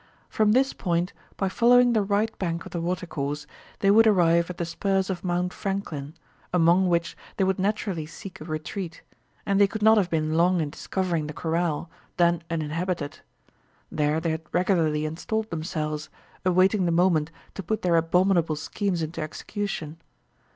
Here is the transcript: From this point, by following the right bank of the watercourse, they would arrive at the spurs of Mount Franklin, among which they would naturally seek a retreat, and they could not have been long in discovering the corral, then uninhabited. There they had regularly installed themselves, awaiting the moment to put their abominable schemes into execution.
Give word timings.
From 0.29 0.53
this 0.53 0.73
point, 0.73 1.13
by 1.37 1.47
following 1.47 1.93
the 1.93 2.01
right 2.01 2.35
bank 2.39 2.65
of 2.65 2.71
the 2.71 2.81
watercourse, 2.81 3.45
they 3.81 3.91
would 3.91 4.07
arrive 4.07 4.49
at 4.49 4.57
the 4.57 4.65
spurs 4.65 5.11
of 5.11 5.23
Mount 5.23 5.53
Franklin, 5.53 6.15
among 6.51 6.89
which 6.89 7.15
they 7.37 7.43
would 7.43 7.59
naturally 7.59 8.07
seek 8.07 8.41
a 8.41 8.45
retreat, 8.45 9.03
and 9.45 9.61
they 9.61 9.67
could 9.67 9.83
not 9.83 9.97
have 9.97 10.09
been 10.09 10.33
long 10.33 10.59
in 10.59 10.71
discovering 10.71 11.27
the 11.27 11.35
corral, 11.35 11.87
then 12.17 12.41
uninhabited. 12.49 13.19
There 13.91 14.19
they 14.19 14.31
had 14.31 14.41
regularly 14.51 15.05
installed 15.05 15.51
themselves, 15.51 16.09
awaiting 16.43 16.85
the 16.87 16.91
moment 16.91 17.29
to 17.53 17.61
put 17.61 17.83
their 17.83 17.95
abominable 17.95 18.55
schemes 18.55 19.03
into 19.03 19.21
execution. 19.21 20.01